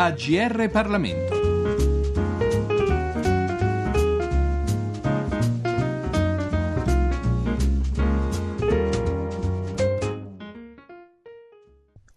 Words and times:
AGR 0.00 0.70
Parlamento. 0.70 1.38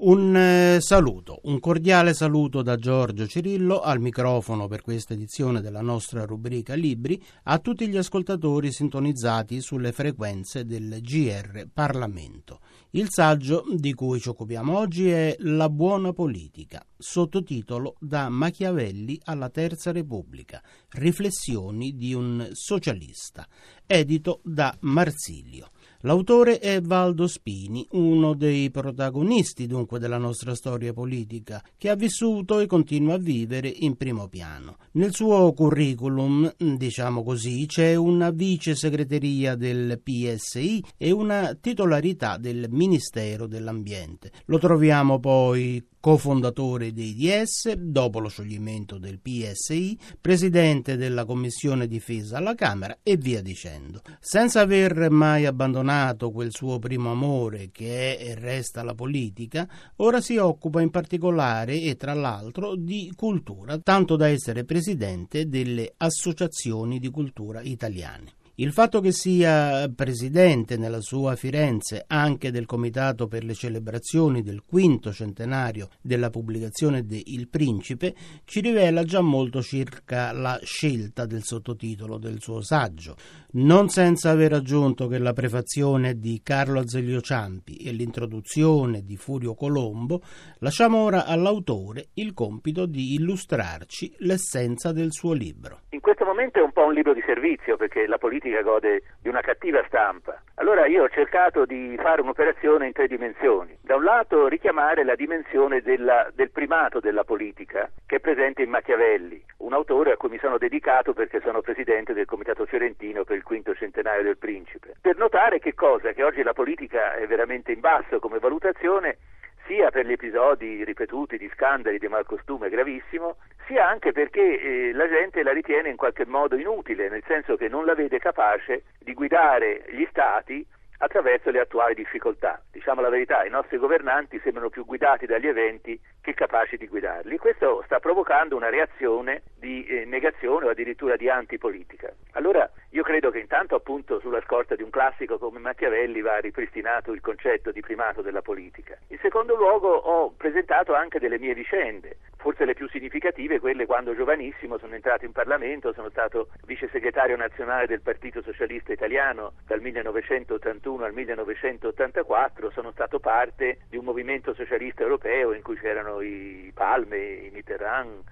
Un 0.03 0.35
eh, 0.35 0.77
saluto, 0.79 1.39
un 1.43 1.59
cordiale 1.59 2.13
saluto 2.13 2.61
da 2.61 2.75
Giorgio 2.75 3.25
Cirillo 3.25 3.79
al 3.79 3.99
microfono 3.99 4.67
per 4.67 4.83
questa 4.83 5.15
edizione 5.15 5.59
della 5.59 5.81
nostra 5.81 6.25
rubrica 6.25 6.75
Libri 6.75 7.19
a 7.43 7.57
tutti 7.57 7.87
gli 7.87 7.97
ascoltatori 7.97 8.71
sintonizzati 8.71 9.59
sulle 9.59 9.91
frequenze 9.91 10.65
del 10.65 11.01
GR 11.01 11.67
Parlamento. 11.73 12.59
Il 12.93 13.07
saggio 13.09 13.63
di 13.73 13.93
cui 13.93 14.19
ci 14.19 14.27
occupiamo 14.27 14.77
oggi 14.77 15.07
è 15.07 15.33
La 15.39 15.69
buona 15.69 16.11
politica, 16.11 16.85
sottotitolo 16.97 17.95
Da 18.01 18.27
Machiavelli 18.27 19.17
alla 19.23 19.49
Terza 19.49 19.93
Repubblica, 19.93 20.61
riflessioni 20.89 21.95
di 21.95 22.13
un 22.13 22.49
socialista, 22.51 23.47
edito 23.85 24.41
da 24.43 24.75
Marsilio. 24.81 25.69
L'autore 26.03 26.57
è 26.57 26.81
Valdo 26.81 27.27
Spini, 27.27 27.85
uno 27.91 28.33
dei 28.33 28.71
protagonisti 28.71 29.67
dunque 29.67 29.99
della 29.99 30.17
nostra 30.17 30.55
storia 30.55 30.93
politica, 30.93 31.63
che 31.77 31.89
ha 31.89 31.95
vissuto 31.95 32.59
e 32.59 32.65
continua 32.65 33.13
a 33.13 33.19
vivere 33.19 33.67
in 33.67 33.95
primo 33.97 34.27
piano. 34.27 34.77
Nel 34.93 35.13
suo 35.13 35.53
curriculum, 35.53 36.51
diciamo 36.57 37.23
così, 37.23 37.67
c'è 37.67 37.93
una 37.93 38.31
vice 38.31 38.75
segreteria 38.75 39.53
del 39.53 40.01
PSI 40.01 40.83
e 40.97 41.11
una 41.11 41.53
titolarità 41.53 42.37
del 42.37 42.65
Ministero 42.81 43.45
dell'Ambiente. 43.45 44.31
Lo 44.45 44.57
troviamo 44.57 45.19
poi 45.19 45.85
cofondatore 45.99 46.91
dei 46.91 47.13
DS, 47.13 47.73
dopo 47.73 48.17
lo 48.17 48.27
scioglimento 48.27 48.97
del 48.97 49.19
PSI, 49.19 49.95
presidente 50.19 50.97
della 50.97 51.23
Commissione 51.23 51.85
Difesa 51.85 52.37
alla 52.37 52.55
Camera 52.55 52.97
e 53.03 53.17
via 53.17 53.43
dicendo. 53.43 54.01
Senza 54.19 54.61
aver 54.61 55.11
mai 55.11 55.45
abbandonato 55.45 56.31
quel 56.31 56.49
suo 56.51 56.79
primo 56.79 57.11
amore 57.11 57.69
che 57.71 58.17
è 58.17 58.29
e 58.29 58.33
resta 58.33 58.81
la 58.81 58.95
politica, 58.95 59.69
ora 59.97 60.19
si 60.19 60.37
occupa 60.37 60.81
in 60.81 60.89
particolare 60.89 61.79
e 61.81 61.95
tra 61.97 62.15
l'altro 62.15 62.75
di 62.75 63.13
cultura, 63.15 63.77
tanto 63.77 64.15
da 64.15 64.27
essere 64.27 64.65
presidente 64.65 65.47
delle 65.47 65.93
associazioni 65.97 66.97
di 66.97 67.11
cultura 67.11 67.61
italiane. 67.61 68.39
Il 68.61 68.73
fatto 68.73 69.01
che 69.01 69.11
sia 69.11 69.91
presidente 69.95 70.77
nella 70.77 71.01
sua 71.01 71.35
Firenze 71.35 72.03
anche 72.05 72.51
del 72.51 72.67
Comitato 72.67 73.27
per 73.27 73.43
le 73.43 73.55
celebrazioni 73.55 74.43
del 74.43 74.61
quinto 74.63 75.11
centenario 75.11 75.89
della 75.99 76.29
pubblicazione 76.29 77.03
de 77.03 77.19
Il 77.25 77.49
Principe 77.49 78.13
ci 78.45 78.59
rivela 78.59 79.03
già 79.03 79.21
molto 79.21 79.63
circa 79.63 80.31
la 80.31 80.59
scelta 80.61 81.25
del 81.25 81.41
sottotitolo 81.41 82.19
del 82.19 82.39
suo 82.39 82.61
saggio, 82.61 83.15
non 83.53 83.89
senza 83.89 84.29
aver 84.29 84.53
aggiunto 84.53 85.07
che 85.07 85.17
la 85.17 85.33
prefazione 85.33 86.19
di 86.19 86.41
Carlo 86.43 86.81
Azeglio 86.81 87.19
Ciampi 87.19 87.77
e 87.77 87.91
l'introduzione 87.91 89.01
di 89.03 89.17
Furio 89.17 89.55
Colombo 89.55 90.21
lasciamo 90.59 90.99
ora 90.99 91.25
all'autore 91.25 92.09
il 92.13 92.35
compito 92.35 92.85
di 92.85 93.15
illustrarci 93.15 94.17
l'essenza 94.19 94.91
del 94.91 95.11
suo 95.11 95.33
libro. 95.33 95.79
In 95.89 95.99
questo 95.99 96.25
momento 96.25 96.59
è 96.59 96.61
un 96.61 96.71
po' 96.71 96.85
un 96.85 96.93
libro 96.93 97.15
di 97.15 97.23
servizio 97.25 97.75
perché 97.75 98.05
la 98.05 98.19
politica 98.19 98.50
politica 98.51 98.61
gode 98.61 99.03
di 99.21 99.29
una 99.29 99.41
cattiva 99.41 99.83
stampa. 99.87 100.41
Allora 100.55 100.85
io 100.85 101.03
ho 101.03 101.09
cercato 101.09 101.65
di 101.65 101.97
fare 101.97 102.21
un'operazione 102.21 102.85
in 102.85 102.91
tre 102.91 103.07
dimensioni. 103.07 103.77
Da 103.81 103.95
un 103.95 104.03
lato 104.03 104.47
richiamare 104.47 105.03
la 105.03 105.15
dimensione 105.15 105.81
della, 105.81 106.29
del 106.33 106.51
primato 106.51 106.99
della 106.99 107.23
politica 107.23 107.89
che 108.05 108.17
è 108.17 108.19
presente 108.19 108.61
in 108.61 108.69
Machiavelli, 108.69 109.43
un 109.57 109.73
autore 109.73 110.11
a 110.11 110.17
cui 110.17 110.29
mi 110.29 110.37
sono 110.39 110.57
dedicato 110.57 111.13
perché 111.13 111.39
sono 111.41 111.61
presidente 111.61 112.13
del 112.13 112.25
Comitato 112.25 112.65
Fiorentino 112.65 113.23
per 113.23 113.37
il 113.37 113.43
quinto 113.43 113.73
centenario 113.73 114.23
del 114.23 114.37
Principe. 114.37 114.95
Per 115.01 115.17
notare 115.17 115.59
che 115.59 115.73
cosa? 115.73 116.11
Che 116.11 116.23
oggi 116.23 116.43
la 116.43 116.53
politica 116.53 117.15
è 117.15 117.25
veramente 117.25 117.71
in 117.71 117.79
basso 117.79 118.19
come 118.19 118.39
valutazione 118.39 119.17
sia 119.65 119.89
per 119.89 120.05
gli 120.05 120.11
episodi 120.11 120.83
ripetuti 120.83 121.37
di 121.37 121.49
scandali 121.53 121.97
di 121.97 122.07
malcostume 122.07 122.69
gravissimo, 122.69 123.37
sia 123.67 123.87
anche 123.87 124.11
perché 124.11 124.61
eh, 124.61 124.93
la 124.93 125.07
gente 125.07 125.43
la 125.43 125.53
ritiene 125.53 125.89
in 125.89 125.97
qualche 125.97 126.25
modo 126.25 126.55
inutile, 126.55 127.09
nel 127.09 127.23
senso 127.27 127.55
che 127.55 127.67
non 127.67 127.85
la 127.85 127.95
vede 127.95 128.19
capace 128.19 128.83
di 128.99 129.13
guidare 129.13 129.83
gli 129.89 130.05
stati 130.09 130.65
attraverso 131.01 131.49
le 131.49 131.59
attuali 131.59 131.95
difficoltà. 131.95 132.61
Diciamo 132.71 133.01
la 133.01 133.09
verità, 133.09 133.43
i 133.43 133.49
nostri 133.49 133.77
governanti 133.77 134.39
sembrano 134.43 134.69
più 134.69 134.85
guidati 134.85 135.25
dagli 135.25 135.47
eventi 135.47 135.99
che 136.21 136.33
capaci 136.33 136.77
di 136.77 136.87
guidarli. 136.87 137.37
Questo 137.37 137.81
sta 137.85 137.99
provocando 137.99 138.55
una 138.55 138.69
reazione 138.69 139.41
di 139.57 139.83
eh, 139.85 140.05
negazione 140.05 140.67
o 140.67 140.69
addirittura 140.69 141.15
di 141.15 141.27
antipolitica. 141.27 142.13
Allora 142.33 142.69
io 142.89 143.03
credo 143.03 143.31
che 143.31 143.39
intanto 143.39 143.75
appunto 143.75 144.19
sulla 144.19 144.41
scorta 144.41 144.75
di 144.75 144.83
un 144.83 144.91
classico 144.91 145.39
come 145.39 145.59
Machiavelli 145.59 146.21
va 146.21 146.37
ripristinato 146.37 147.13
il 147.13 147.21
concetto 147.21 147.71
di 147.71 147.81
primato 147.81 148.21
della 148.21 148.41
politica. 148.41 148.95
In 149.07 149.17
secondo 149.21 149.55
luogo 149.55 149.89
ho 149.89 150.33
presentato 150.37 150.93
anche 150.93 151.19
delle 151.19 151.39
mie 151.39 151.55
vicende, 151.55 152.17
forse 152.41 152.65
le 152.65 152.73
più 152.73 152.89
significative 152.89 153.59
quelle 153.59 153.85
quando 153.85 154.15
giovanissimo 154.15 154.79
sono 154.79 154.95
entrato 154.95 155.25
in 155.25 155.31
Parlamento, 155.31 155.93
sono 155.93 156.09
stato 156.09 156.49
vice 156.65 156.89
segretario 156.91 157.37
nazionale 157.37 157.85
del 157.85 158.01
Partito 158.01 158.41
Socialista 158.41 158.91
Italiano 158.91 159.53
dal 159.67 159.79
1981 159.79 161.05
al 161.05 161.13
1984, 161.13 162.71
sono 162.71 162.91
stato 162.91 163.19
parte 163.19 163.81
di 163.89 163.97
un 163.97 164.05
movimento 164.05 164.55
socialista 164.55 165.03
europeo 165.03 165.53
in 165.53 165.61
cui 165.61 165.77
c'erano 165.77 166.21
i 166.21 166.71
Palme, 166.73 167.17
i 167.17 167.51
Mitterrand, 167.51 168.23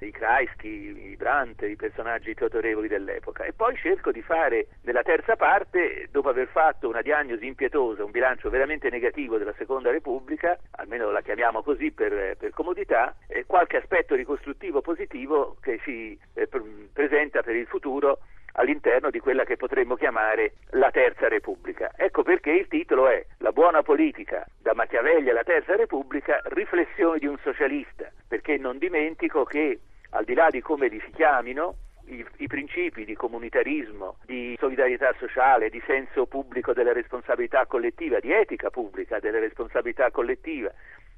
i 0.00 0.10
Kreisky, 0.10 1.10
i 1.12 1.16
Brandt, 1.16 1.62
i 1.62 1.76
personaggi 1.76 2.34
più 2.34 2.44
autorevoli 2.44 2.88
dell'epoca. 2.88 3.44
E 3.44 3.52
poi 3.52 3.76
cerco 3.76 4.10
di 4.10 4.22
fare 4.22 4.68
nella 4.82 5.02
terza 5.02 5.36
parte, 5.36 6.08
dopo 6.10 6.28
aver 6.28 6.48
fatto 6.48 6.88
una 6.88 7.02
diagnosi 7.02 7.46
impietosa, 7.46 8.04
un 8.04 8.10
bilancio 8.10 8.50
veramente 8.50 8.90
negativo 8.90 9.38
della 9.38 9.54
Seconda 9.56 9.90
Repubblica, 9.90 10.58
almeno 10.72 11.10
la 11.10 11.22
chiamiamo 11.22 11.62
così 11.62 11.90
per, 11.90 12.36
per 12.36 12.50
comodità, 12.50 13.14
eh, 13.26 13.44
qualche 13.46 13.78
aspetto 13.78 14.14
ricostruttivo 14.14 14.80
positivo 14.80 15.56
che 15.60 15.80
si 15.84 16.18
eh, 16.34 16.48
presenta 16.92 17.42
per 17.42 17.56
il 17.56 17.66
futuro 17.66 18.18
all'interno 18.58 19.10
di 19.10 19.20
quella 19.20 19.44
che 19.44 19.56
potremmo 19.56 19.94
chiamare 19.94 20.54
la 20.70 20.90
Terza 20.90 21.28
Repubblica. 21.28 21.92
Ecco 21.96 22.22
perché 22.22 22.50
il 22.50 22.68
titolo 22.68 23.08
è 23.08 23.24
La 23.38 23.52
buona 23.52 23.82
politica 23.82 24.44
da 24.60 24.74
Machiavelli 24.74 25.30
alla 25.30 25.44
Terza 25.44 25.76
Repubblica, 25.76 26.40
riflessioni 26.46 27.18
di 27.18 27.26
un 27.26 27.38
socialista, 27.42 28.10
perché 28.26 28.56
non 28.56 28.78
dimentico 28.78 29.44
che 29.44 29.80
al 30.10 30.24
di 30.24 30.34
là 30.34 30.48
di 30.50 30.60
come 30.60 30.88
li 30.88 31.00
si 31.04 31.10
chiamino, 31.12 31.76
i, 32.06 32.24
i, 32.38 32.46
principi 32.46 33.04
di 33.04 33.14
comunitarismo, 33.14 34.16
di 34.24 34.56
solidarietà 34.58 35.14
sociale, 35.18 35.68
di 35.68 35.82
senso 35.86 36.26
pubblico 36.26 36.72
della 36.72 36.92
responsabilità 36.92 37.66
collettiva, 37.66 38.18
di 38.18 38.32
etica 38.32 38.70
pubblica 38.70 39.18
della 39.18 39.38
responsabilità 39.38 40.10
collettiva, 40.10 40.72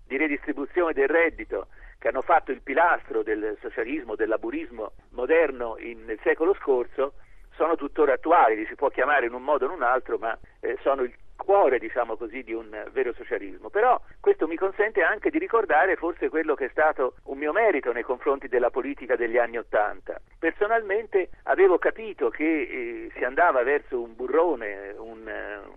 di 0.07 0.17
redistribuzione 0.17 0.93
del 0.93 1.09
reddito, 1.09 1.69
che 1.99 2.09
hanno 2.09 2.23
fatto 2.23 2.51
il 2.51 2.63
pilastro 2.63 3.23
del 3.23 3.57
socialismo, 3.61 4.17
del 4.17 4.29
laburismo 4.29 4.93
moderno 5.11 5.77
in, 5.79 6.05
nel 6.07 6.19
secolo 6.23 6.55
scorso, 6.55 7.13
sono 7.55 7.77
tuttora 7.77 8.15
attuali, 8.15 8.57
li 8.57 8.67
si 8.67 8.75
può 8.75 8.89
chiamare 8.89 9.27
in 9.27 9.35
un 9.35 9.43
modo 9.43 9.67
o 9.67 9.69
in 9.69 9.75
un 9.75 9.83
altro, 9.83 10.17
ma 10.17 10.37
eh, 10.61 10.79
sono 10.81 11.03
il 11.03 11.13
cuore, 11.43 11.79
diciamo 11.79 12.17
così, 12.17 12.43
di 12.43 12.53
un 12.53 12.69
vero 12.93 13.13
socialismo. 13.15 13.71
Però 13.71 14.01
questo 14.21 14.47
mi 14.47 14.57
consente 14.57 15.03
anche 15.03 15.31
di 15.31 15.39
ricordare 15.39 15.97
forse 15.97 16.29
quello 16.29 16.55
che 16.55 16.67
è 16.67 16.71
stato 16.71 17.15
un 17.25 17.39
mio 17.39 17.53
merito 17.53 17.93
nei 17.93 18.03
confronti 18.03 18.49
della 18.49 18.71
politica 18.71 19.17
degli 19.17 19.39
anni 19.39 19.59
Ottanta. 19.59 20.21
Personalmente 20.39 21.31
avevo 21.45 21.79
capito 21.79 22.31
che 22.31 22.45
eh, 22.45 23.11
si 23.17 23.25
andava 23.25 23.63
verso 23.63 24.01
un 24.01 24.15
burrone, 24.15 24.95
un, 24.97 25.31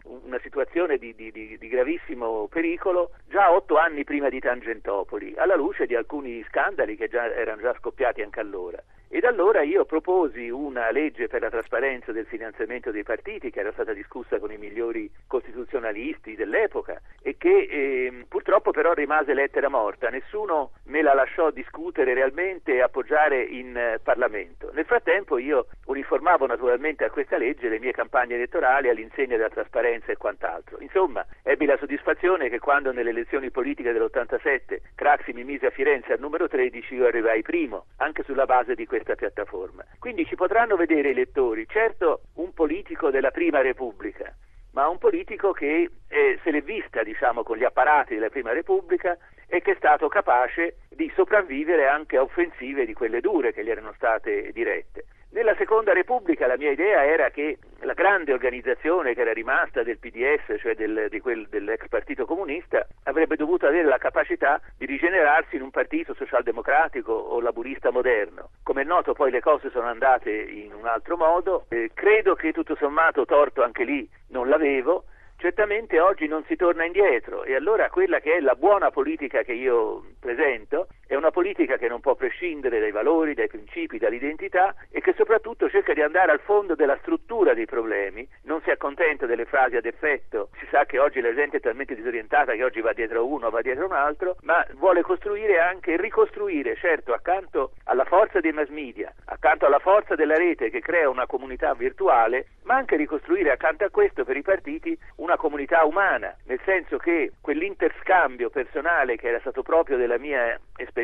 una 0.03 0.39
situazione 0.41 0.97
di, 0.97 1.13
di, 1.15 1.31
di, 1.31 1.67
gravissimo 1.67 2.47
pericolo 2.47 3.11
già 3.27 3.51
otto 3.51 3.77
anni 3.77 4.03
prima 4.03 4.29
di 4.29 4.39
Tangentopoli, 4.39 5.33
alla 5.37 5.55
luce 5.55 5.85
di 5.85 5.95
alcuni 5.95 6.43
scandali 6.49 6.95
che 6.95 7.07
già, 7.07 7.33
erano 7.33 7.61
già 7.61 7.73
scoppiati 7.79 8.21
anche 8.21 8.39
allora. 8.39 8.81
Ed 9.15 9.25
allora 9.25 9.61
io 9.61 9.85
proposi 9.85 10.49
una 10.49 10.89
legge 10.89 11.27
per 11.27 11.41
la 11.41 11.51
trasparenza 11.51 12.11
del 12.11 12.25
finanziamento 12.25 12.89
dei 12.89 13.03
partiti 13.03 13.51
che 13.51 13.59
era 13.59 13.71
stata 13.71 13.93
discussa 13.93 14.39
con 14.39 14.51
i 14.51 14.57
migliori 14.57 15.07
costituzionalisti 15.27 16.35
dell'epoca 16.35 16.99
e 17.21 17.37
che 17.37 17.67
eh, 17.69 18.25
purtroppo 18.27 18.71
però 18.71 18.93
rimase 18.93 19.35
lettera 19.35 19.69
morta, 19.69 20.09
nessuno 20.09 20.71
me 20.85 21.03
la 21.03 21.13
lasciò 21.13 21.51
discutere 21.51 22.15
realmente 22.15 22.73
e 22.73 22.81
appoggiare 22.81 23.43
in 23.43 23.77
eh, 23.77 23.99
Parlamento. 24.01 24.71
Nel 24.73 24.85
frattempo 24.85 25.37
io 25.37 25.67
uniformavo 25.85 26.47
naturalmente 26.47 27.03
a 27.03 27.11
questa 27.11 27.37
legge 27.37 27.69
le 27.69 27.77
mie 27.77 27.91
campagne 27.91 28.33
elettorali 28.33 28.89
all'insegna 28.89 29.37
della 29.37 29.49
trasparenza 29.49 30.11
e 30.11 30.17
quant'altro. 30.17 30.79
Insomma, 30.79 31.23
ebbi 31.43 31.67
la 31.67 31.77
soddisfazione 31.77 32.49
che 32.49 32.57
quando 32.57 32.91
nelle 32.91 33.11
elezioni 33.11 33.51
politiche 33.51 33.91
dell'87 33.91 34.79
Craxi 34.95 35.33
mi 35.33 35.43
mise 35.43 35.67
a 35.67 35.69
Firenze 35.69 36.13
al 36.13 36.19
numero 36.19 36.47
13 36.47 36.95
io 36.95 37.05
arrivai 37.05 37.43
primo, 37.43 37.85
anche 37.97 38.23
sulla 38.23 38.45
base 38.45 38.73
di 38.73 38.87
questo 38.87 39.01
questa 39.03 39.15
piattaforma. 39.15 39.83
Quindi 39.99 40.25
ci 40.25 40.35
potranno 40.35 40.75
vedere 40.75 41.09
i 41.09 41.13
lettori, 41.13 41.67
certo 41.67 42.21
un 42.35 42.53
politico 42.53 43.11
della 43.11 43.31
Prima 43.31 43.61
Repubblica, 43.61 44.33
ma 44.71 44.87
un 44.87 44.97
politico 44.97 45.51
che 45.51 45.89
eh, 46.07 46.39
se 46.41 46.51
l'è 46.51 46.61
vista 46.61 47.03
diciamo, 47.03 47.43
con 47.43 47.57
gli 47.57 47.63
apparati 47.63 48.15
della 48.15 48.29
Prima 48.29 48.53
Repubblica 48.53 49.15
e 49.45 49.61
che 49.61 49.73
è 49.73 49.75
stato 49.75 50.07
capace 50.07 50.77
di 50.89 51.11
sopravvivere 51.15 51.87
anche 51.87 52.17
a 52.17 52.23
offensive 52.23 52.85
di 52.85 52.93
quelle 52.93 53.19
dure 53.19 53.53
che 53.53 53.63
gli 53.63 53.69
erano 53.69 53.93
state 53.93 54.51
dirette. 54.51 55.05
Nella 55.33 55.55
Seconda 55.55 55.93
Repubblica 55.93 56.45
la 56.45 56.57
mia 56.57 56.69
idea 56.69 57.05
era 57.05 57.31
che 57.31 57.57
la 57.79 57.93
grande 57.93 58.33
organizzazione 58.33 59.15
che 59.15 59.21
era 59.21 59.33
rimasta 59.33 59.81
del 59.81 59.97
PDS, 59.97 60.59
cioè 60.59 60.75
del, 60.75 61.09
quel, 61.23 61.47
dell'ex 61.49 61.87
partito 61.87 62.27
comunista, 62.27 62.85
avrebbe 63.05 63.35
dovuto 63.35 63.65
avere 63.65 63.87
la 63.87 63.97
capacità 63.97 64.61
di 64.77 64.85
rigenerarsi 64.85 65.55
in 65.55 65.63
un 65.63 65.71
partito 65.71 66.13
socialdemocratico 66.13 67.11
o 67.11 67.41
laburista 67.41 67.89
moderno. 67.89 68.51
Come 68.61 68.83
è 68.83 68.85
noto 68.85 69.13
poi 69.13 69.31
le 69.31 69.41
cose 69.41 69.71
sono 69.71 69.87
andate 69.87 70.29
in 70.29 70.71
un 70.71 70.85
altro 70.85 71.17
modo, 71.17 71.65
eh, 71.69 71.89
credo 71.95 72.35
che 72.35 72.51
tutto 72.51 72.75
sommato 72.75 73.25
torto 73.25 73.63
anche 73.63 73.85
lì 73.85 74.07
non 74.27 74.47
l'avevo, 74.47 75.05
certamente 75.37 75.99
oggi 75.99 76.27
non 76.27 76.43
si 76.45 76.55
torna 76.55 76.85
indietro. 76.85 77.43
E 77.43 77.55
allora 77.55 77.89
quella 77.89 78.19
che 78.19 78.35
è 78.35 78.39
la 78.39 78.53
buona 78.53 78.91
politica 78.91 79.41
che 79.41 79.53
io 79.53 80.03
presento 80.19 80.89
è 81.13 81.15
una 81.15 81.29
politica 81.29 81.77
che 81.77 81.87
non 81.87 81.99
può 81.99 82.15
prescindere 82.15 82.79
dai 82.79 82.89
valori, 82.89 83.35
dai 83.35 83.47
principi, 83.47 83.99
dall'identità 83.99 84.73
e 84.89 84.99
che 84.99 85.13
soprattutto 85.15 85.69
cerca 85.69 85.93
di 85.93 86.01
andare 86.01 86.31
al 86.31 86.39
fondo 86.39 86.73
della 86.73 86.97
struttura 87.01 87.53
dei 87.53 87.65
problemi, 87.67 88.27
non 88.43 88.61
si 88.63 88.71
accontenta 88.71 89.27
delle 89.27 89.45
frasi 89.45 89.75
ad 89.75 89.85
effetto, 89.85 90.49
si 90.59 90.65
sa 90.71 90.85
che 90.85 90.97
oggi 90.97 91.21
la 91.21 91.33
gente 91.35 91.57
è 91.57 91.59
talmente 91.59 91.93
disorientata 91.93 92.53
che 92.53 92.63
oggi 92.63 92.81
va 92.81 92.93
dietro 92.93 93.27
uno, 93.27 93.51
va 93.51 93.61
dietro 93.61 93.85
un 93.85 93.91
altro, 93.91 94.37
ma 94.41 94.65
vuole 94.73 95.03
costruire 95.03 95.59
anche 95.59 95.97
ricostruire, 95.97 96.75
certo, 96.77 97.13
accanto 97.13 97.73
alla 97.83 98.05
forza 98.05 98.39
dei 98.39 98.51
mass 98.51 98.69
media, 98.69 99.13
accanto 99.25 99.67
alla 99.67 99.79
forza 99.79 100.15
della 100.15 100.35
rete 100.35 100.71
che 100.71 100.79
crea 100.79 101.09
una 101.09 101.27
comunità 101.27 101.75
virtuale, 101.75 102.47
ma 102.63 102.75
anche 102.75 102.95
ricostruire 102.95 103.51
accanto 103.51 103.83
a 103.83 103.89
questo 103.91 104.23
per 104.23 104.35
i 104.35 104.41
partiti 104.41 104.97
una 105.17 105.37
comunità 105.37 105.83
umana, 105.83 106.35
nel 106.45 106.59
senso 106.65 106.97
che 106.97 107.33
quell'interscambio 107.39 108.49
personale 108.49 109.15
che 109.15 109.27
era 109.27 109.39
stato 109.41 109.61
proprio 109.61 109.97
della 109.97 110.17
mia 110.17 110.59
esperienza 110.75 111.01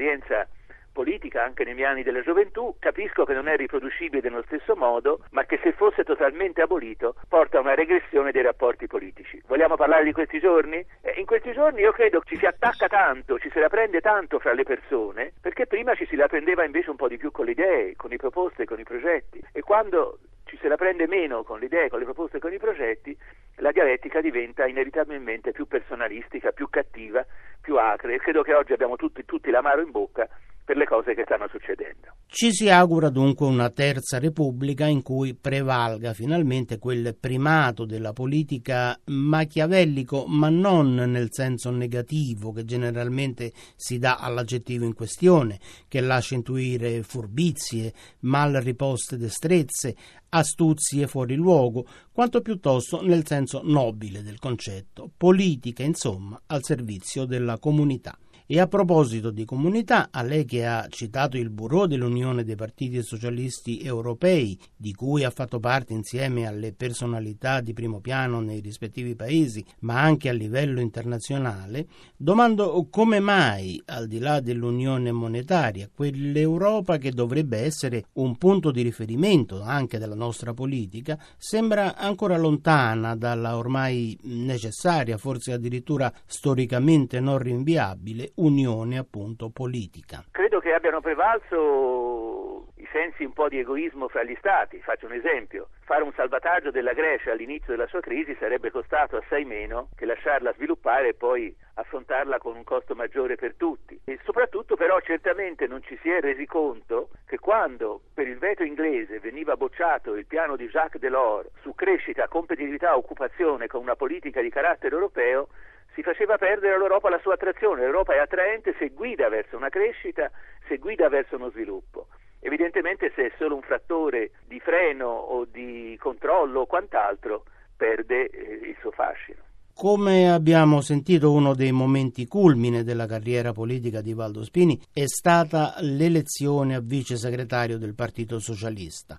politica 1.00 1.44
anche 1.44 1.63
nei 1.63 1.75
miei 1.75 1.88
anni 1.88 2.04
della 2.04 2.22
gioventù, 2.22 2.75
capisco 2.78 3.24
che 3.24 3.34
non 3.34 3.48
è 3.48 3.56
riproducibile 3.56 4.28
nello 4.28 4.44
stesso 4.46 4.75
modo, 4.75 5.22
ma 5.31 5.46
che 5.46 5.57
se 5.63 5.72
fosse 5.72 6.04
totalmente 6.04 6.62
abolito 6.62 7.16
porta 7.30 7.57
a 7.57 7.62
una 7.62 7.74
regressione 7.74 8.31
dei 8.31 8.42
rapporti 8.42 8.86
politici. 8.88 9.42
Vogliamo 9.48 9.78
parlare 9.78 10.04
di 10.04 10.12
questi 10.12 10.40
giorni? 10.40 10.86
Eh, 11.01 11.13
in 11.18 11.25
questi 11.25 11.54
giorni 11.54 11.80
io 11.80 11.94
credo 11.94 12.22
ci 12.25 12.38
si 12.38 12.46
attacca 12.46 12.88
tanto, 12.88 13.40
ci 13.40 13.50
se 13.50 13.62
la 13.62 13.69
prende 13.69 14.01
tanto 14.01 14.40
fra 14.40 14.54
le 14.54 14.63
persone, 14.63 15.31
perché 15.40 15.68
prima 15.68 15.96
ci 15.96 16.06
si 16.06 16.18
la 16.18 16.28
prendeva 16.28 16.66
invece 16.66 16.90
un 16.90 16.98
po' 16.98 17.07
di 17.07 17.18
più 17.18 17.31
con 17.31 17.45
le 17.45 17.52
idee, 17.52 17.95
con 17.95 18.10
le 18.10 18.18
proposte, 18.18 18.66
con 18.66 18.80
i 18.80 18.84
progetti. 18.84 19.42
E 19.54 19.62
quando 19.62 20.19
ci 20.50 20.57
se 20.60 20.68
la 20.68 20.75
prende 20.75 21.06
meno 21.07 21.44
con 21.44 21.60
le 21.60 21.66
idee, 21.66 21.90
con 21.90 22.00
le 22.00 22.06
proposte, 22.06 22.40
con 22.40 22.51
i 22.51 22.57
progetti, 22.57 23.16
la 23.57 23.72
dialettica 23.72 24.19
diventa 24.19 24.66
inevitabilmente 24.66 25.51
più 25.51 25.68
personalistica, 25.68 26.51
più 26.51 26.69
cattiva, 26.69 27.24
più 27.62 27.78
acre. 27.78 28.16
E 28.16 28.19
credo 28.19 28.42
che 28.42 28.56
oggi 28.56 28.74
abbiamo 28.74 28.96
tutti, 28.96 29.24
tutti 29.25 29.51
l'amaro 29.51 29.81
in 29.81 29.92
bocca 29.92 30.28
per 30.69 30.78
le 30.78 30.86
cose 30.86 31.16
che 31.16 31.24
stanno 31.24 31.48
succedendo. 31.48 32.13
Ci 32.28 32.51
si 32.51 32.69
augura 32.69 33.10
dunque 33.10 33.48
una 33.48 33.72
terza 33.72 34.19
repubblica 34.19 34.86
in 34.86 35.01
cui 35.01 35.34
prevalga 35.34 36.13
finalmente 36.13 36.78
quel 36.78 37.18
primato 37.19 37.86
della 37.86 38.13
politica 38.13 38.95
machiavellico, 39.06 40.25
ma 40.28 40.50
non 40.50 40.94
nel 40.94 41.30
senso 41.31 41.72
negativo 41.72 42.52
che 42.52 42.66
generalmente 42.66 43.52
si 43.75 43.98
dà 43.98 44.18
all'aggettivo 44.18 44.86
in 44.86 44.94
questione, 44.94 45.57
che 45.88 46.02
lascia 46.02 46.36
intuire 46.36 47.02
furbizie, 47.02 47.92
mal 48.19 48.54
riposte 48.54 49.18
destrezze, 49.18 49.95
astuzie 50.30 51.08
fuori 51.08 51.36
luogo, 51.36 51.86
quanto 52.12 52.42
piuttosto 52.42 53.02
nel 53.02 53.26
senso 53.26 53.62
nobile 53.64 54.22
del 54.22 54.40
concetto, 54.40 55.10
politica 55.16 55.84
insomma 55.84 56.40
al 56.48 56.64
servizio 56.64 57.26
della 57.26 57.58
comunità. 57.58 58.18
E 58.51 58.60
a 58.60 58.66
proposito 58.66 59.30
di 59.30 59.46
comunità, 59.46 60.07
a 60.10 60.24
lei 60.24 60.44
che 60.44 60.66
ha 60.66 60.88
citato 60.90 61.38
il 61.38 61.51
Bureau 61.51 61.86
dell'Unione 61.86 62.44
dei 62.44 62.56
Partiti 62.56 63.04
Socialisti 63.04 63.80
Europei, 63.84 64.57
di 64.75 64.92
cui 64.92 65.24
ha 65.24 65.30
fatto 65.30 65.60
parte 65.60 65.94
insieme 65.94 66.48
alle 66.48 66.74
personalità 66.74 67.62
di 67.62 67.74
primo 67.74 68.00
piano 68.00 68.40
nei 68.40 68.60
rispettivi 68.60 69.13
paesi, 69.13 69.63
ma 69.81 70.01
anche 70.01 70.30
a 70.30 70.34
livello 70.34 70.80
internazionale, 70.80 71.86
domando 72.18 72.88
come 72.90 73.19
mai, 73.19 73.80
al 73.86 74.07
di 74.07 74.18
là 74.18 74.40
dell'Unione 74.40 75.12
monetaria, 75.12 75.88
quell'Europa 75.94 76.98
che 76.98 77.12
dovrebbe 77.12 77.60
essere 77.60 78.06
un 78.13 78.36
punto 78.36 78.72
di 78.72 78.81
riferimento 78.81 79.62
anche 79.62 80.00
della 80.00 80.16
nostra 80.16 80.56
politica, 80.56 81.19
sembra 81.38 81.95
ancora 81.95 82.36
lontana 82.36 83.16
dalla 83.16 83.57
ormai 83.57 84.18
necessaria, 84.24 85.19
forse 85.19 85.54
addirittura 85.54 86.12
storicamente 86.25 87.19
non 87.19 87.38
rinviabile, 87.38 88.31
unione 88.39 88.97
appunto 88.97 89.50
politica. 89.50 90.24
Credo 90.31 90.59
che 90.59 90.74
abbiano 90.74 91.01
prevalso 91.01 92.68
i 92.77 92.88
sensi 92.91 93.24
un 93.24 93.33
po' 93.33 93.50
di 93.50 93.59
egoismo 93.59 94.07
fra 94.07 94.24
gli 94.24 94.36
stati. 94.39 94.80
Faccio 94.81 95.06
un 95.06 95.13
esempio. 95.13 95.69
Fare 95.83 96.03
un 96.03 96.13
salvataggio 96.15 96.71
della 96.71 96.94
Grecia 96.94 97.31
all'inizio 97.31 97.74
della 97.74 97.88
sua 97.88 98.00
crisi 98.00 98.36
sarebbe 98.39 98.71
costato 98.71 99.18
assai 99.18 99.44
meno 99.44 99.89
che 99.95 100.06
lasciarla 100.06 100.53
sviluppare 100.53 101.09
e 101.09 101.13
poi 101.13 101.53
affrontarla 101.74 102.38
con 102.38 102.56
un 102.56 102.63
costo 102.63 102.95
maggiore 102.95 103.36
per 103.36 103.56
tutti. 103.56 104.00
E 104.06 104.19
soprattutto 104.24 104.75
però 104.75 105.00
certamente 105.01 105.68
non 105.68 105.81
ci 105.83 105.97
si 106.01 106.09
è 106.09 106.21
resi 106.21 106.45
conto 106.45 107.09
che 107.25 107.39
quando 107.39 108.01
per 108.13 108.27
il 108.27 108.38
veto 108.38 108.63
inglese 108.63 109.19
veniva 109.19 109.57
bocciato 109.57 110.15
il 110.15 110.25
piano 110.25 110.56
di 110.56 110.68
Jacques 110.68 111.01
Delors 111.01 111.50
su 111.62 111.75
crescita, 111.75 112.27
competitività, 112.27 112.95
occupazione 112.95 113.68
con 113.68 113.81
una 113.81 113.95
politica 113.95 114.42
di 114.42 114.50
carattere 114.50 114.95
europeo, 114.95 115.50
si 115.94 116.01
faceva 116.01 116.38
perdere 116.38 116.74
all'Europa 116.74 117.09
la 117.09 117.19
sua 117.19 117.33
attrazione. 117.33 117.81
L'Europa 117.81 118.13
è 118.13 118.19
attraente 118.19 118.75
se 118.77 118.89
guida 118.89 119.30
verso 119.30 119.57
una 119.57 119.69
crescita, 119.69 120.31
se 120.68 120.77
guida 120.77 121.09
verso 121.09 121.36
uno 121.36 121.50
sviluppo. 121.50 122.07
Evidentemente 122.41 123.12
se 123.15 123.27
è 123.27 123.31
solo 123.38 123.56
un 123.56 123.62
frattore 123.62 124.31
di 124.45 124.59
freno 124.59 125.07
o 125.07 125.45
di 125.45 125.97
controllo 126.00 126.62
o 126.62 126.65
quant'altro, 126.65 127.44
perde 127.75 128.30
eh, 128.30 128.69
il 128.69 128.77
suo 128.80 128.91
fascino. 128.91 129.47
Come 129.74 130.30
abbiamo 130.30 130.81
sentito, 130.81 131.31
uno 131.31 131.56
dei 131.56 131.71
momenti 131.71 132.27
culmine 132.27 132.83
della 132.83 133.06
carriera 133.06 133.53
politica 133.53 134.01
di 134.01 134.13
Valdo 134.13 134.44
Spini 134.44 134.77
è 134.92 135.06
stata 135.06 135.75
l'elezione 135.80 136.75
a 136.75 136.81
vice 136.81 137.15
segretario 137.15 137.77
del 137.77 137.95
Partito 137.95 138.39
Socialista 138.39 139.18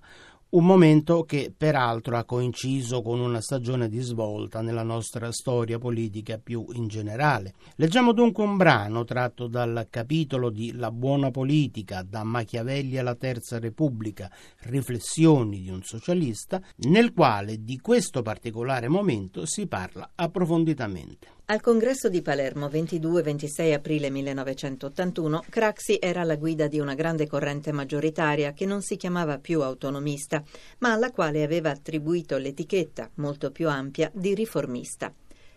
un 0.51 0.65
momento 0.65 1.23
che 1.23 1.53
peraltro 1.55 2.17
ha 2.17 2.25
coinciso 2.25 3.01
con 3.01 3.21
una 3.21 3.39
stagione 3.39 3.87
di 3.87 3.99
svolta 3.99 4.61
nella 4.61 4.83
nostra 4.83 5.31
storia 5.31 5.77
politica 5.77 6.39
più 6.39 6.65
in 6.73 6.87
generale. 6.87 7.53
Leggiamo 7.75 8.11
dunque 8.11 8.43
un 8.43 8.57
brano 8.57 9.05
tratto 9.05 9.47
dal 9.47 9.87
capitolo 9.89 10.49
di 10.49 10.73
La 10.73 10.91
buona 10.91 11.31
politica, 11.31 12.03
da 12.03 12.23
Machiavelli 12.23 12.97
alla 12.97 13.15
Terza 13.15 13.59
Repubblica, 13.59 14.29
riflessioni 14.63 15.61
di 15.61 15.69
un 15.69 15.83
socialista, 15.83 16.61
nel 16.87 17.13
quale 17.13 17.63
di 17.63 17.79
questo 17.79 18.21
particolare 18.21 18.89
momento 18.89 19.45
si 19.45 19.67
parla 19.67 20.11
approfonditamente. 20.15 21.39
Al 21.51 21.59
congresso 21.59 22.07
di 22.07 22.21
Palermo 22.21 22.67
22-26 22.67 23.73
aprile 23.73 24.09
1981, 24.09 25.43
Craxi 25.49 25.97
era 25.99 26.21
alla 26.21 26.37
guida 26.37 26.67
di 26.67 26.79
una 26.79 26.93
grande 26.93 27.27
corrente 27.27 27.73
maggioritaria 27.73 28.53
che 28.53 28.65
non 28.65 28.81
si 28.81 28.95
chiamava 28.95 29.37
più 29.37 29.61
autonomista, 29.61 30.41
ma 30.77 30.93
alla 30.93 31.11
quale 31.11 31.43
aveva 31.43 31.69
attribuito 31.69 32.37
l'etichetta, 32.37 33.09
molto 33.15 33.51
più 33.51 33.67
ampia, 33.67 34.09
di 34.13 34.33
riformista. 34.33 35.13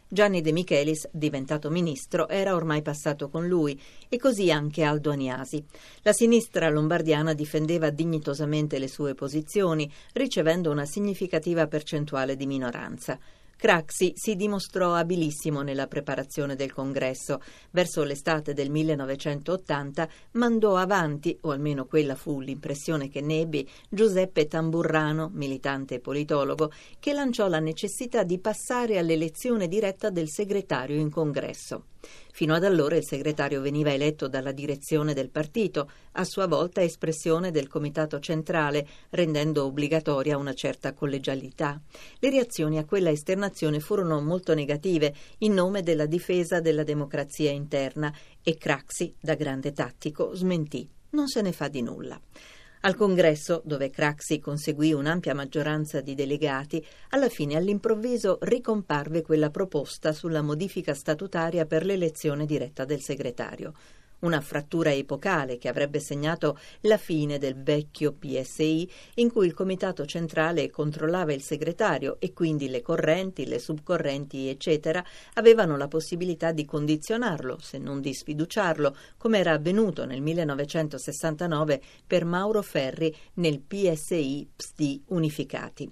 Gianni 0.08 0.40
De 0.40 0.50
Michelis, 0.50 1.08
diventato 1.12 1.70
ministro, 1.70 2.26
era 2.28 2.56
ormai 2.56 2.82
passato 2.82 3.28
con 3.28 3.46
lui 3.46 3.80
e 4.08 4.16
così 4.18 4.50
anche 4.50 4.82
Aldo 4.82 5.12
Aniasi. 5.12 5.64
La 6.02 6.12
sinistra 6.12 6.68
lombardiana 6.70 7.34
difendeva 7.34 7.90
dignitosamente 7.90 8.80
le 8.80 8.88
sue 8.88 9.14
posizioni, 9.14 9.88
ricevendo 10.14 10.72
una 10.72 10.86
significativa 10.86 11.68
percentuale 11.68 12.34
di 12.34 12.46
minoranza. 12.46 13.16
Craxi 13.56 14.12
si 14.16 14.37
dimostrò 14.37 14.94
abilissimo 14.94 15.62
nella 15.62 15.87
preparazione 15.87 16.56
del 16.56 16.73
congresso. 16.73 17.40
Verso 17.70 18.02
l'estate 18.02 18.52
del 18.52 18.70
1980 18.70 20.08
mandò 20.32 20.76
avanti, 20.76 21.37
o 21.42 21.50
almeno 21.50 21.87
quella 21.87 22.14
fu 22.14 22.40
l'impressione 22.40 23.08
che 23.08 23.20
ne 23.20 23.40
ebbi, 23.40 23.68
Giuseppe 23.88 24.46
Tamburrano, 24.46 25.30
militante 25.32 25.94
e 25.96 26.00
politologo, 26.00 26.73
che 26.99 27.12
lanciò 27.12 27.49
la 27.49 27.61
necessità 27.61 28.23
di 28.23 28.38
passare 28.38 28.99
all'elezione 28.99 29.68
diretta 29.68 30.11
del 30.11 30.28
segretario 30.28 30.96
in 30.96 31.11
congresso. 31.11 31.84
Fino 32.32 32.54
ad 32.54 32.64
allora 32.64 32.96
il 32.96 33.04
segretario 33.04 33.61
veniva 33.61 33.92
eletto 33.92 34.28
dalla 34.28 34.52
direzione 34.52 35.14
del 35.14 35.30
partito, 35.30 35.90
a 36.12 36.25
sua 36.25 36.46
volta 36.46 36.82
espressione 36.82 37.50
del 37.50 37.68
comitato 37.68 38.18
centrale, 38.18 38.87
rendendo 39.11 39.64
obbligatoria 39.64 40.37
una 40.37 40.54
certa 40.54 40.92
collegialità. 40.92 41.80
Le 42.18 42.30
reazioni 42.30 42.78
a 42.78 42.84
quella 42.84 43.11
esternazione 43.11 43.80
furono 43.80 44.20
molto 44.20 44.54
negative, 44.54 45.14
in 45.38 45.54
nome 45.54 45.82
della 45.82 46.06
difesa 46.06 46.61
della 46.61 46.82
democrazia 46.82 47.50
interna, 47.50 48.12
e 48.42 48.56
Craxi, 48.56 49.14
da 49.20 49.34
grande 49.34 49.73
tattico, 49.73 50.34
smentì. 50.34 50.88
Non 51.11 51.28
se 51.28 51.40
ne 51.42 51.52
fa 51.52 51.68
di 51.68 51.82
nulla. 51.82 52.20
Al 52.84 52.96
congresso, 52.96 53.62
dove 53.64 53.88
Craxi 53.88 54.38
conseguì 54.38 54.92
un'ampia 54.92 55.34
maggioranza 55.34 56.02
di 56.02 56.14
delegati, 56.14 56.84
alla 57.10 57.30
fine 57.30 57.56
all'improvviso 57.56 58.36
ricomparve 58.42 59.22
quella 59.22 59.48
proposta 59.48 60.12
sulla 60.12 60.42
modifica 60.42 60.92
statutaria 60.92 61.64
per 61.64 61.86
l'elezione 61.86 62.44
diretta 62.44 62.84
del 62.84 63.00
segretario 63.00 63.72
una 64.24 64.40
frattura 64.40 64.92
epocale 64.92 65.56
che 65.58 65.68
avrebbe 65.68 66.00
segnato 66.00 66.58
la 66.82 66.96
fine 66.96 67.38
del 67.38 67.54
vecchio 67.62 68.12
PSI 68.12 68.90
in 69.14 69.30
cui 69.30 69.46
il 69.46 69.54
comitato 69.54 70.04
centrale 70.06 70.70
controllava 70.70 71.32
il 71.32 71.42
segretario 71.42 72.16
e 72.18 72.32
quindi 72.32 72.68
le 72.68 72.82
correnti, 72.82 73.46
le 73.46 73.58
subcorrenti, 73.58 74.48
eccetera, 74.48 75.04
avevano 75.34 75.76
la 75.76 75.88
possibilità 75.88 76.52
di 76.52 76.64
condizionarlo, 76.64 77.58
se 77.60 77.78
non 77.78 78.00
di 78.00 78.12
sfiduciarlo, 78.12 78.96
come 79.16 79.38
era 79.38 79.52
avvenuto 79.52 80.04
nel 80.04 80.20
1969 80.20 81.80
per 82.06 82.24
Mauro 82.24 82.62
Ferri 82.62 83.14
nel 83.34 83.60
PSI 83.60 84.48
PSD 84.56 85.02
unificati. 85.08 85.90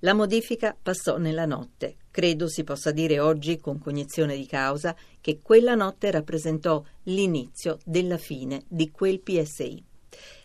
La 0.00 0.14
modifica 0.14 0.76
passò 0.80 1.16
nella 1.16 1.46
notte. 1.46 1.96
Credo 2.14 2.46
si 2.46 2.62
possa 2.62 2.92
dire 2.92 3.18
oggi, 3.18 3.58
con 3.58 3.80
cognizione 3.80 4.36
di 4.36 4.46
causa, 4.46 4.94
che 5.20 5.40
quella 5.42 5.74
notte 5.74 6.12
rappresentò 6.12 6.80
l'inizio 7.06 7.80
della 7.84 8.18
fine 8.18 8.62
di 8.68 8.92
quel 8.92 9.18
PSI. 9.18 9.82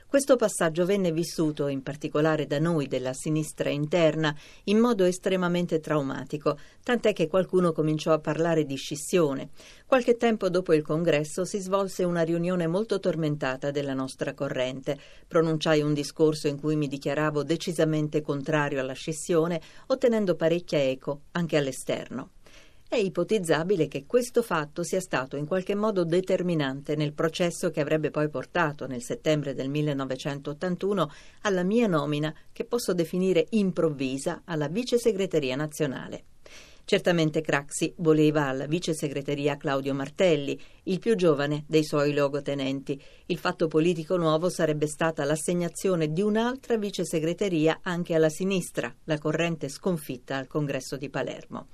Questo 0.09 0.37
passaggio 0.37 0.85
venne 0.85 1.11
vissuto, 1.11 1.67
in 1.67 1.83
particolare 1.83 2.47
da 2.47 2.57
noi 2.57 2.87
della 2.87 3.13
sinistra 3.13 3.69
interna, 3.69 4.35
in 4.63 4.79
modo 4.79 5.03
estremamente 5.03 5.79
traumatico, 5.79 6.57
tant'è 6.83 7.13
che 7.13 7.27
qualcuno 7.27 7.73
cominciò 7.73 8.13
a 8.13 8.19
parlare 8.19 8.65
di 8.65 8.75
scissione. 8.75 9.49
Qualche 9.85 10.17
tempo 10.17 10.49
dopo 10.49 10.73
il 10.73 10.81
congresso 10.81 11.45
si 11.45 11.59
svolse 11.59 12.03
una 12.05 12.23
riunione 12.23 12.65
molto 12.65 12.99
tormentata 12.99 13.69
della 13.69 13.93
nostra 13.93 14.33
corrente. 14.33 14.97
Pronunciai 15.27 15.81
un 15.81 15.93
discorso 15.93 16.47
in 16.47 16.59
cui 16.59 16.75
mi 16.75 16.87
dichiaravo 16.87 17.43
decisamente 17.43 18.21
contrario 18.21 18.79
alla 18.79 18.93
scissione, 18.93 19.61
ottenendo 19.85 20.33
parecchia 20.33 20.81
eco 20.81 21.25
anche 21.33 21.55
all'esterno. 21.55 22.31
È 22.91 22.95
ipotizzabile 22.95 23.87
che 23.87 24.07
questo 24.07 24.41
fatto 24.41 24.81
sia 24.81 24.99
stato 24.99 25.35
in 25.35 25.45
qualche 25.45 25.75
modo 25.75 26.03
determinante 26.03 26.95
nel 26.95 27.13
processo 27.13 27.69
che 27.69 27.81
avrebbe 27.81 28.09
poi 28.09 28.29
portato 28.29 28.87
nel 28.87 29.03
settembre 29.03 29.53
del 29.53 29.69
1981 29.69 31.11
alla 31.41 31.61
mia 31.61 31.85
nomina, 31.85 32.33
che 32.51 32.65
posso 32.65 32.95
definire 32.95 33.45
improvvisa, 33.51 34.41
alla 34.45 34.67
vice 34.69 34.97
segreteria 34.97 35.55
nazionale. 35.55 36.23
Certamente 36.83 37.41
Craxi 37.41 37.93
voleva 37.97 38.47
alla 38.47 38.65
vice 38.65 38.95
segreteria 38.95 39.55
Claudio 39.55 39.93
Martelli, 39.93 40.59
il 40.85 40.97
più 40.97 41.13
giovane 41.13 41.65
dei 41.67 41.83
suoi 41.83 42.11
logotenenti. 42.11 42.99
Il 43.27 43.37
fatto 43.37 43.67
politico 43.67 44.17
nuovo 44.17 44.49
sarebbe 44.49 44.87
stata 44.87 45.23
l'assegnazione 45.25 46.11
di 46.11 46.23
un'altra 46.23 46.75
vice 46.77 47.05
segreteria 47.05 47.81
anche 47.83 48.15
alla 48.15 48.29
sinistra, 48.29 48.91
la 49.03 49.19
corrente 49.19 49.69
sconfitta 49.69 50.37
al 50.37 50.47
congresso 50.47 50.97
di 50.97 51.11
Palermo. 51.11 51.67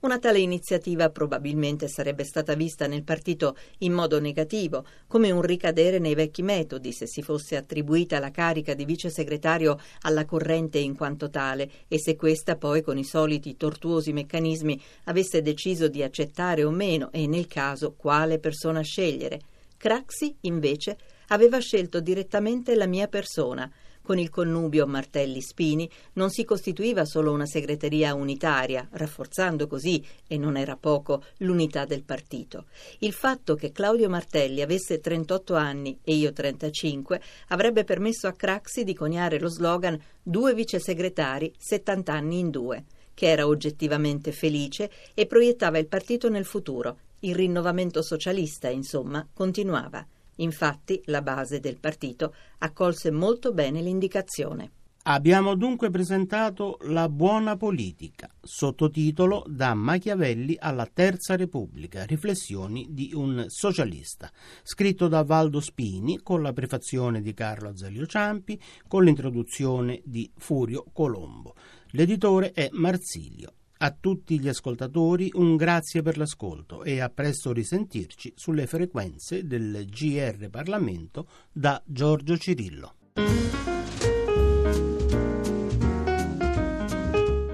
Una 0.00 0.18
tale 0.18 0.38
iniziativa 0.38 1.10
probabilmente 1.10 1.86
sarebbe 1.86 2.24
stata 2.24 2.54
vista 2.54 2.86
nel 2.86 3.04
partito 3.04 3.54
in 3.80 3.92
modo 3.92 4.18
negativo, 4.18 4.86
come 5.06 5.30
un 5.30 5.42
ricadere 5.42 5.98
nei 5.98 6.14
vecchi 6.14 6.40
metodi 6.40 6.90
se 6.90 7.06
si 7.06 7.20
fosse 7.20 7.54
attribuita 7.54 8.18
la 8.18 8.30
carica 8.30 8.72
di 8.72 8.86
vice 8.86 9.10
segretario 9.10 9.78
alla 10.00 10.24
corrente 10.24 10.78
in 10.78 10.96
quanto 10.96 11.28
tale 11.28 11.70
e 11.86 11.98
se 11.98 12.16
questa 12.16 12.56
poi 12.56 12.80
con 12.80 12.96
i 12.96 13.04
soliti 13.04 13.58
tortuosi 13.58 14.14
meccanismi 14.14 14.80
avesse 15.04 15.42
deciso 15.42 15.86
di 15.88 16.02
accettare 16.02 16.64
o 16.64 16.70
meno 16.70 17.12
e 17.12 17.26
nel 17.26 17.46
caso 17.46 17.92
quale 17.92 18.38
persona 18.38 18.80
scegliere. 18.80 19.38
Craxi, 19.76 20.34
invece, 20.42 20.96
aveva 21.26 21.58
scelto 21.58 22.00
direttamente 22.00 22.74
la 22.74 22.86
mia 22.86 23.06
persona, 23.06 23.70
con 24.02 24.18
il 24.18 24.30
connubio 24.30 24.86
Martelli-Spini 24.86 25.88
non 26.14 26.30
si 26.30 26.44
costituiva 26.44 27.04
solo 27.04 27.32
una 27.32 27.46
segreteria 27.46 28.14
unitaria, 28.14 28.88
rafforzando 28.92 29.66
così, 29.66 30.04
e 30.26 30.36
non 30.36 30.56
era 30.56 30.76
poco, 30.76 31.24
l'unità 31.38 31.84
del 31.84 32.02
partito. 32.02 32.66
Il 32.98 33.12
fatto 33.12 33.54
che 33.54 33.72
Claudio 33.72 34.08
Martelli 34.08 34.62
avesse 34.62 35.00
38 35.00 35.54
anni 35.54 35.98
e 36.02 36.14
io 36.14 36.32
35 36.32 37.20
avrebbe 37.48 37.84
permesso 37.84 38.26
a 38.26 38.32
Craxi 38.32 38.84
di 38.84 38.94
coniare 38.94 39.38
lo 39.38 39.48
slogan 39.48 39.98
due 40.22 40.54
vice 40.54 40.78
segretari, 40.80 41.52
70 41.56 42.12
anni 42.12 42.38
in 42.38 42.50
due, 42.50 42.84
che 43.14 43.28
era 43.28 43.46
oggettivamente 43.46 44.32
felice 44.32 44.90
e 45.14 45.26
proiettava 45.26 45.78
il 45.78 45.86
partito 45.86 46.28
nel 46.28 46.44
futuro. 46.44 46.98
Il 47.20 47.34
rinnovamento 47.34 48.02
socialista, 48.02 48.68
insomma, 48.70 49.26
continuava. 49.32 50.06
Infatti 50.36 51.00
la 51.06 51.22
base 51.22 51.60
del 51.60 51.78
partito 51.78 52.34
accolse 52.58 53.10
molto 53.10 53.52
bene 53.52 53.82
l'indicazione. 53.82 54.70
Abbiamo 55.04 55.54
dunque 55.54 55.88
presentato 55.88 56.76
La 56.82 57.08
buona 57.08 57.56
politica, 57.56 58.28
sottotitolo 58.38 59.44
Da 59.48 59.72
Machiavelli 59.72 60.56
alla 60.58 60.86
Terza 60.86 61.36
Repubblica, 61.36 62.04
riflessioni 62.04 62.86
di 62.90 63.12
un 63.14 63.46
socialista, 63.48 64.30
scritto 64.62 65.08
da 65.08 65.22
Valdo 65.22 65.60
Spini 65.60 66.20
con 66.22 66.42
la 66.42 66.52
prefazione 66.52 67.22
di 67.22 67.32
Carlo 67.32 67.70
Azeglio 67.70 68.04
Ciampi, 68.04 68.60
con 68.86 69.04
l'introduzione 69.04 70.02
di 70.04 70.30
Furio 70.36 70.84
Colombo. 70.92 71.54
L'editore 71.92 72.52
è 72.52 72.68
Marsilio. 72.72 73.54
A 73.82 73.96
tutti 73.98 74.38
gli 74.38 74.46
ascoltatori 74.46 75.30
un 75.32 75.56
grazie 75.56 76.02
per 76.02 76.18
l'ascolto 76.18 76.84
e 76.84 77.00
a 77.00 77.08
presto 77.08 77.50
risentirci 77.50 78.34
sulle 78.36 78.66
frequenze 78.66 79.46
del 79.46 79.86
GR 79.88 80.50
Parlamento 80.50 81.26
da 81.50 81.82
Giorgio 81.86 82.36
Cirillo. 82.36 82.94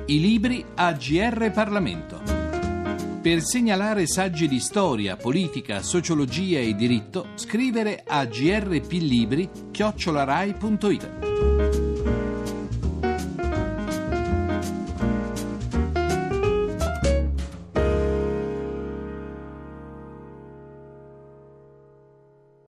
I 0.07 0.21
libri 0.21 0.65
a 0.75 0.93
GR 0.95 1.53
Parlamento. 1.53 2.21
Per 3.23 3.41
segnalare 3.41 4.09
saggi 4.09 4.49
di 4.49 4.59
storia, 4.59 5.17
politica, 5.17 5.81
sociologia 5.81 6.59
e 6.59 6.75
diritto, 6.75 7.29
scrivere 7.37 8.03
a 8.05 8.27
grplibri 8.27 9.49
chiocciolarai.it. 9.71 11.46